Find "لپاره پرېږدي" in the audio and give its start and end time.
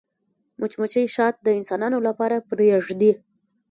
2.07-3.11